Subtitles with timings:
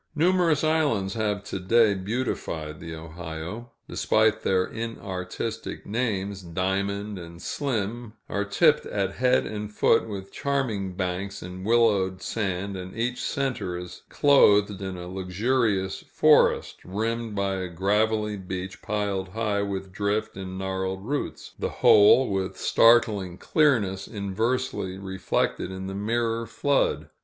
[0.15, 3.69] Numerous islands have to day beautified the Ohio.
[3.87, 10.93] Despite their inartistic names, Diamond and Slim are tipped at head and foot with charming
[10.93, 17.57] banks and willowed sand, and each center is clothed in a luxurious forest, rimmed by
[17.57, 24.07] a gravelly beach piled high with drift and gnarled roots: the whole, with startling clearness,
[24.07, 27.11] inversely reflected in the mirrored flood.